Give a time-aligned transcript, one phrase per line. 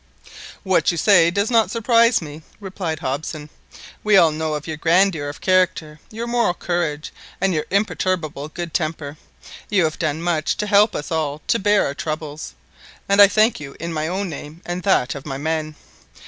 [0.63, 3.51] "What you say does not surprise me," replied Hobson;
[4.03, 9.17] "we all know your grandeur of character, your moral courage and imperturbable good temper.
[9.69, 12.55] You have done much to help us all to bear our troubles,
[13.07, 15.75] and I thank you in my own name and that of my men."